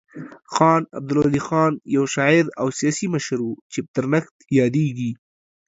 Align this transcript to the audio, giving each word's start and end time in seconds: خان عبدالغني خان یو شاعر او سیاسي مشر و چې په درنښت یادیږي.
خان 0.53 0.81
عبدالغني 0.97 1.41
خان 1.47 1.73
یو 1.95 2.03
شاعر 2.15 2.45
او 2.59 2.67
سیاسي 2.79 3.05
مشر 3.13 3.39
و 3.43 3.49
چې 3.71 3.79
په 3.83 3.89
درنښت 3.95 4.35
یادیږي. 4.59 5.11